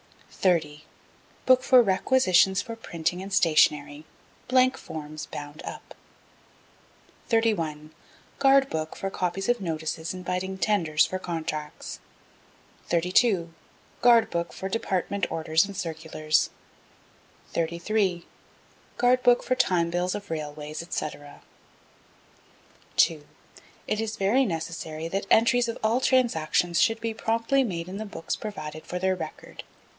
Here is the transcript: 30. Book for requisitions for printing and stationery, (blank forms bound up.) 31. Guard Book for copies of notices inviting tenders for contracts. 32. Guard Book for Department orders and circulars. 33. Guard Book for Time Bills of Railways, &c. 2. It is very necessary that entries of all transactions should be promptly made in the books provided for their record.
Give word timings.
30. 0.31 0.83
Book 1.45 1.61
for 1.61 1.83
requisitions 1.83 2.63
for 2.63 2.75
printing 2.75 3.21
and 3.21 3.31
stationery, 3.31 4.03
(blank 4.47 4.75
forms 4.75 5.27
bound 5.27 5.61
up.) 5.61 5.93
31. 7.29 7.91
Guard 8.39 8.67
Book 8.71 8.95
for 8.95 9.11
copies 9.11 9.47
of 9.47 9.61
notices 9.61 10.15
inviting 10.15 10.57
tenders 10.57 11.05
for 11.05 11.19
contracts. 11.19 11.99
32. 12.87 13.53
Guard 14.01 14.31
Book 14.31 14.51
for 14.51 14.67
Department 14.67 15.31
orders 15.31 15.65
and 15.65 15.77
circulars. 15.77 16.49
33. 17.53 18.25
Guard 18.97 19.21
Book 19.21 19.43
for 19.43 19.53
Time 19.53 19.91
Bills 19.91 20.15
of 20.15 20.31
Railways, 20.31 20.83
&c. 20.89 21.07
2. 22.97 23.23
It 23.85 24.01
is 24.01 24.15
very 24.15 24.45
necessary 24.45 25.07
that 25.09 25.27
entries 25.29 25.67
of 25.67 25.77
all 25.83 26.01
transactions 26.01 26.81
should 26.81 26.99
be 26.99 27.13
promptly 27.13 27.63
made 27.63 27.87
in 27.87 27.97
the 27.97 28.05
books 28.07 28.35
provided 28.35 28.83
for 28.87 28.97
their 28.97 29.15
record. 29.15 29.63